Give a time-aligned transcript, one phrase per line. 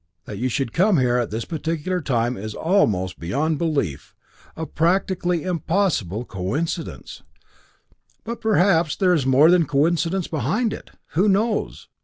[0.25, 4.15] That you should come here at this particular time is almost beyond belief
[4.57, 7.21] a practically impossible coincidence
[8.23, 10.89] but perhaps there is more than coincidence behind it?
[11.09, 11.87] Who knows?"